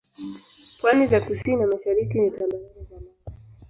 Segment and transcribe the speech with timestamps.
[0.79, 3.39] Pwani za kusini na mashariki ni tambarare za lava.